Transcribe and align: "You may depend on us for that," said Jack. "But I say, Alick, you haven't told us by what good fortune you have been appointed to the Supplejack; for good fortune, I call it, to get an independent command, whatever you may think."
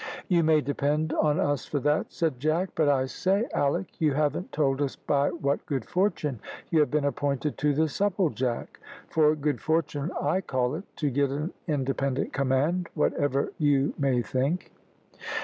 "You 0.27 0.41
may 0.43 0.61
depend 0.61 1.13
on 1.13 1.39
us 1.39 1.67
for 1.67 1.77
that," 1.81 2.11
said 2.11 2.39
Jack. 2.39 2.69
"But 2.73 2.89
I 2.89 3.05
say, 3.05 3.47
Alick, 3.53 4.01
you 4.01 4.13
haven't 4.13 4.51
told 4.51 4.81
us 4.81 4.95
by 4.95 5.29
what 5.29 5.63
good 5.67 5.85
fortune 5.85 6.39
you 6.71 6.79
have 6.79 6.89
been 6.89 7.05
appointed 7.05 7.55
to 7.59 7.75
the 7.75 7.87
Supplejack; 7.87 8.79
for 9.11 9.35
good 9.35 9.61
fortune, 9.61 10.11
I 10.19 10.41
call 10.41 10.73
it, 10.73 10.85
to 10.95 11.11
get 11.11 11.29
an 11.29 11.53
independent 11.67 12.33
command, 12.33 12.89
whatever 12.95 13.51
you 13.59 13.93
may 13.99 14.23
think." 14.23 14.71